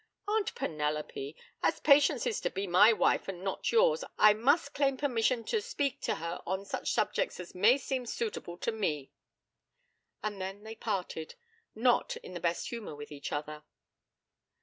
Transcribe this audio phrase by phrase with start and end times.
[0.27, 4.97] 'Aunt Penelope, as Patience is to be my wife and not yours, I must claim
[4.97, 9.11] permission to speak to her on such subjects as may seem suitable to me.'
[10.23, 11.35] And then they parted
[11.75, 13.63] not in the best humour with each other.